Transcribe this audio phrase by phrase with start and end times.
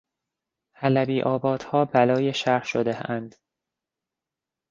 [0.75, 3.35] حلبیآبادها بلای شهر شدهاند.